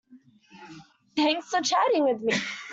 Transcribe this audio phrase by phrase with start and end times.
[1.15, 2.33] Thanks for chatting with me.